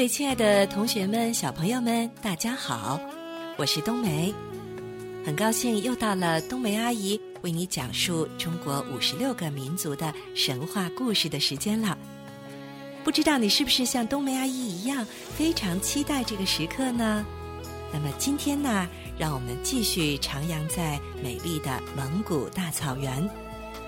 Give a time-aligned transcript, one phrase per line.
[0.00, 2.98] 位亲爱的同学们、小朋友们，大家好，
[3.58, 4.32] 我是冬梅，
[5.26, 11.98] 很高兴又到了冬梅阿姨为你讲述中国五十六个民族的神话故事的时间了。
[13.04, 17.22] 不知道你是不是像冬梅阿姨一样，非常期待这个时刻呢？
[17.92, 18.88] 那么今天呢，
[19.18, 23.28] 让我们继续徜徉在美丽的蒙古大草原，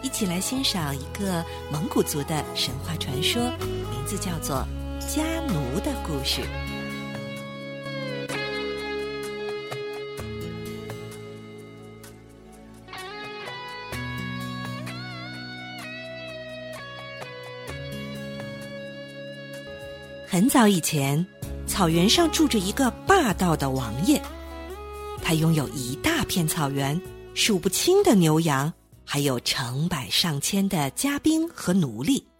[0.02, 1.42] 一起来欣赏一个
[1.72, 3.42] 蒙古族的神话传说，
[3.90, 4.62] 名字叫做。
[5.06, 6.42] 家奴的故事。
[20.26, 21.24] 很早以前，
[21.66, 24.20] 草原上住着一个霸道的王爷，
[25.22, 26.98] 他拥有一大片草原，
[27.34, 28.72] 数不清的牛羊，
[29.04, 32.31] 还有成百上千的家兵和奴隶。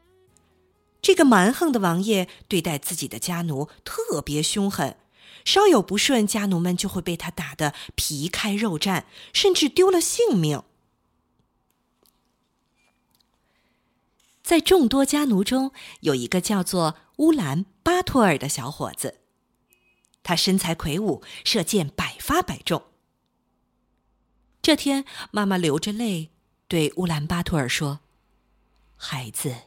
[1.03, 4.97] 这个蛮横的王爷对待自己的家奴特别凶狠，
[5.45, 10.63] 稍有不顺，家奴们就会被他打得皮开肉绽，甚至丢了性命。
[14.45, 19.19] 在众多家奴中，有一个叫做乌兰巴托尔的小伙子，
[20.23, 22.81] 他身材魁梧，射箭百发百中。
[24.61, 26.31] 这天，妈妈流着泪
[26.69, 27.99] 对乌兰巴托尔说
[28.97, 29.63] ：“孩子。”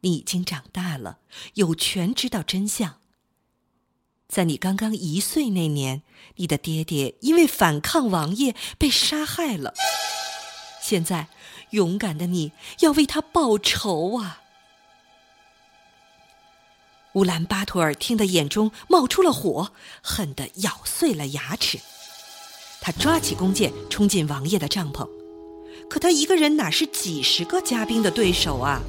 [0.00, 1.18] 你已经长大了，
[1.54, 2.96] 有权知道真相。
[4.28, 6.02] 在你刚刚一岁那年，
[6.36, 9.74] 你的爹爹因为反抗王爷被杀害了。
[10.82, 11.28] 现在，
[11.70, 14.42] 勇敢的你要为他报仇啊！
[17.14, 19.72] 乌兰巴托尔听得眼中冒出了火，
[20.02, 21.80] 恨得咬碎了牙齿。
[22.80, 25.08] 他抓起弓箭，冲进王爷的帐篷。
[25.88, 28.82] 可他一个人哪是几十个家兵的对手啊！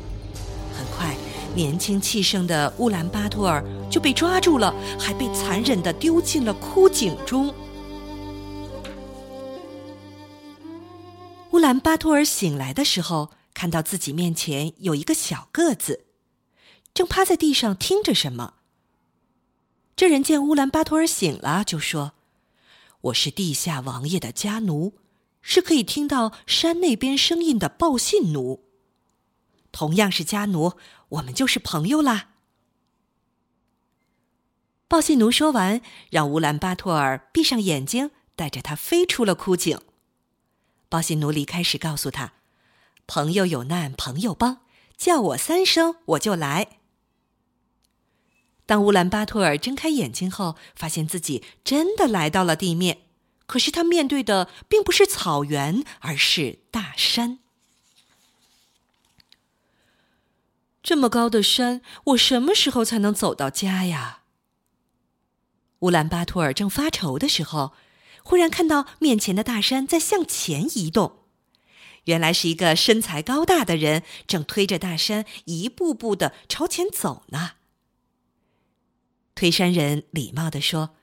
[1.56, 7.54] 年轻气盛的乌兰巴托尔就被抓住了，还被残忍的丢进了枯井中。
[11.52, 16.06] 乌兰巴托尔醒来的时候，看到自己面前有一个小个子，
[16.94, 18.54] 正趴在地上听着什么。
[19.96, 22.14] 这人见乌兰巴托尔醒了，就说
[23.02, 24.94] ：“我是地下王爷的家奴，
[25.42, 28.64] 是可以听到山那边声音的报信奴。”
[29.72, 30.74] 同样是家奴，
[31.10, 32.30] 我们就是朋友啦。
[34.88, 39.80] 报信奴说完，让乌兰巴托尔闭上眼睛，带着他飞出了枯井。
[40.90, 42.34] 报信奴离开时告诉他
[43.06, 44.62] ：“朋友有难，朋友帮，
[44.98, 46.80] 叫我三声，我就来。”
[48.66, 53.04] 当乌兰巴托尔睁开眼睛后，发现自己真的来到了地面，
[53.46, 57.40] 可是他面对的并不是草原，而是大山。
[60.90, 64.22] 这么高的山，我什么时候才能走到家呀？
[65.82, 67.74] 乌兰巴托尔正发愁的时候，
[68.24, 71.26] 忽然看到面前的大山在向前移动。
[72.06, 77.52] 原来是一个身材高大的人正推着大山一步步的朝前走呢。
[79.36, 80.96] 推山人礼貌地说：“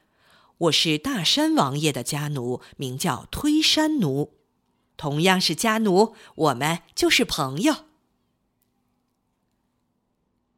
[0.67, 4.35] 我是大山王爷的家奴，名叫推山奴。
[4.97, 7.85] 同样是家奴，我们就是朋友。”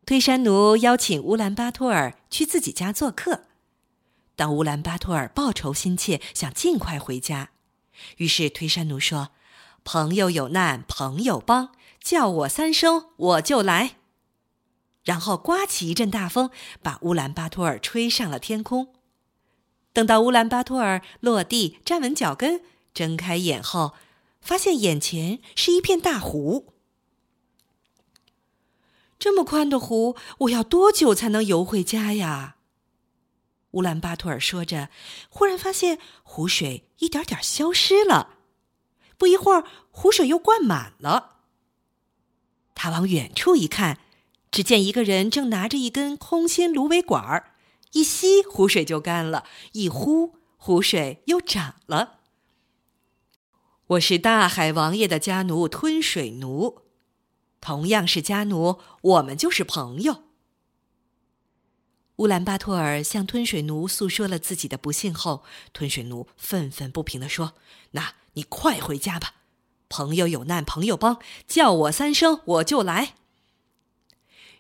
[0.09, 3.43] 推山奴邀请乌兰巴托尔去自己家做客。
[4.37, 7.51] 当乌兰巴托尔报仇心切，想尽快回家，
[8.17, 9.33] 于是推山奴说
[9.85, 13.97] ：“朋友有难，朋友帮，叫我三声，我就来。”
[15.05, 16.49] 然后刮起一阵大风，
[16.83, 18.95] 把乌兰巴托尔吹上了天空。
[19.93, 22.63] 等到乌兰巴托尔落地站稳脚跟，
[22.95, 23.93] 睁开眼后，
[24.41, 26.73] 发现眼前是一片大湖。
[29.19, 32.57] 这么宽的湖，我要多久才能游回家呀？
[33.73, 34.89] 乌兰巴托尔说着，
[35.29, 38.37] 忽然发现湖水一点点消失了。
[39.17, 41.41] 不一会儿，湖水又灌满了。
[42.75, 43.99] 他往远处一看，
[44.51, 47.55] 只见一个人正拿着一根空心芦苇管儿，
[47.93, 52.21] 一吸湖水就干了，一呼湖水又涨了。
[53.89, 56.83] 我是大海王爷的家奴，吞水奴。
[57.61, 60.25] 同样是家奴，我们就是朋友。
[62.17, 67.55] 乌兰巴托尔向吞水奴诉说了自己的不幸后，吞水奴愤愤不平地说
[67.93, 69.35] ：“那你快回家吧，
[69.89, 73.15] 朋友有难朋友帮，叫我三声我就来。”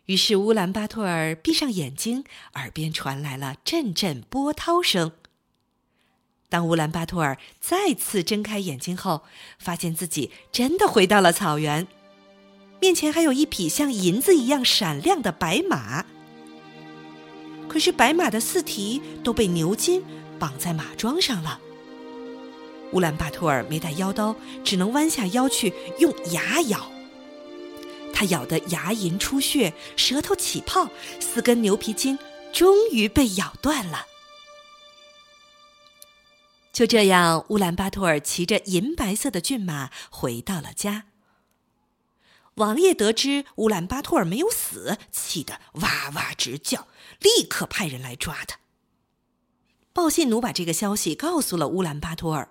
[0.06, 2.24] 于是乌兰巴托尔闭上眼睛，
[2.54, 5.12] 耳边传来了阵阵波涛声。
[6.48, 9.24] 当乌兰巴托尔再次睁开眼睛后，
[9.58, 11.88] 发现自己真的回到了草原。
[12.80, 16.04] 面前还有一匹像银子一样闪亮的白马。
[17.68, 20.02] 可是白马的四蹄都被牛筋
[20.38, 21.60] 绑在马桩上了。
[22.92, 24.34] 乌兰巴托尔没带腰刀，
[24.64, 26.90] 只能弯下腰去用牙咬。
[28.14, 30.88] 他咬得牙龈出血，舌头起泡，
[31.20, 32.18] 四根牛皮筋
[32.52, 34.06] 终于被咬断了。
[36.72, 41.04] 就这样，乌兰巴托尔骑着银白色的骏马回到了家。
[42.58, 46.88] 王爷得知乌兰巴托尔没有死，气得哇哇直叫，
[47.20, 48.58] 立刻派人来抓他。
[49.92, 52.48] 报信奴把这个消息告诉了乌兰巴托尔，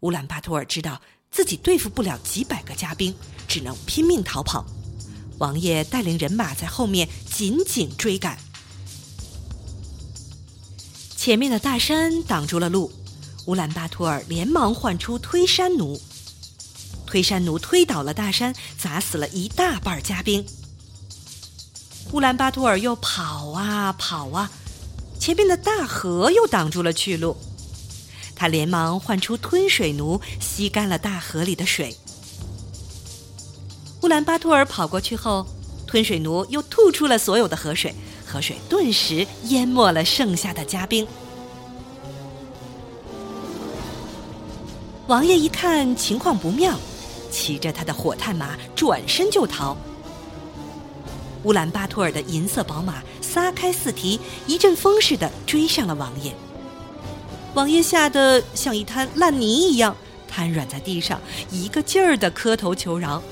[0.00, 1.00] 乌兰巴托尔知道
[1.30, 3.14] 自己对付不了几百个家兵，
[3.46, 4.66] 只能拼命逃跑。
[5.38, 8.36] 王爷带领人马在后面紧紧追赶，
[11.16, 12.90] 前面的大山挡住了路，
[13.46, 16.00] 乌兰巴托尔连忙唤出推山奴。
[17.10, 20.46] 推山奴推倒了大山，砸死了一大半家兵。
[22.12, 24.48] 乌兰巴托尔又跑啊跑啊，
[25.18, 27.36] 前面的大河又挡住了去路。
[28.36, 31.96] 他连忙唤出吞水奴，吸干了大河里的水。
[34.02, 35.44] 乌兰巴托尔跑过去后，
[35.88, 37.92] 吞水奴又吐出了所有的河水，
[38.24, 41.04] 河水顿时淹没了剩下的家兵。
[45.08, 46.78] 王爷一看情况不妙。
[47.30, 49.76] 骑着他的火炭马转身就逃。
[51.44, 56.34] 乌兰巴托尔的银色宝马撒开四蹄，一阵风似的追上了王爷。
[57.54, 59.96] 王爷吓得像一滩烂泥一样
[60.28, 61.18] 瘫软在地上，
[61.50, 63.22] 一个劲儿的磕头求饶。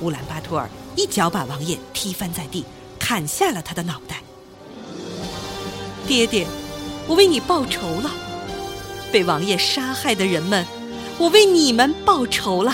[0.00, 2.64] 乌兰巴托尔一脚把王爷踢翻在地，
[2.98, 4.22] 砍下了他的脑袋。
[6.06, 6.46] 爹爹，
[7.06, 8.10] 我为你报仇了！
[9.12, 10.66] 被王爷杀害的人们。
[11.18, 12.72] 我为你们报仇了！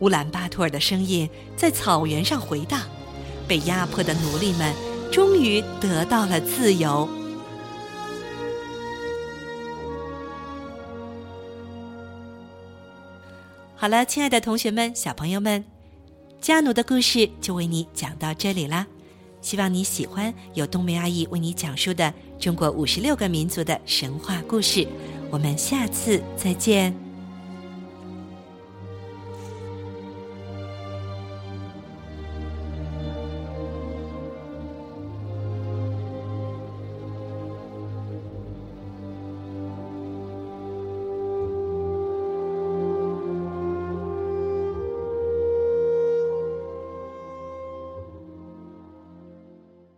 [0.00, 2.80] 乌兰巴托尔的声音在草原上回荡，
[3.46, 4.74] 被压迫的奴隶们
[5.12, 7.06] 终于得到了自由。
[13.76, 15.62] 好了，亲爱的同学们、小朋友们，
[16.40, 18.86] 家奴的故事就为你讲到这里啦。
[19.42, 24.86] 希望你喜欢由冬梅阿姨为你讲述的中国五十六个民族的神话故事。
[25.30, 27.01] 我们下次再见。